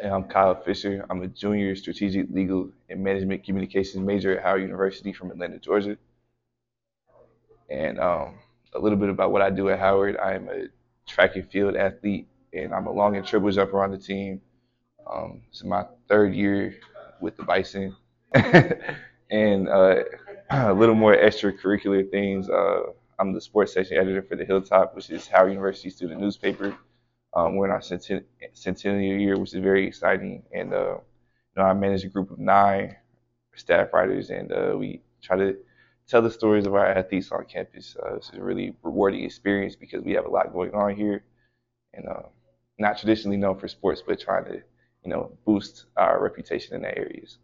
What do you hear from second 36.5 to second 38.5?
of our athletes on campus. Uh, it's a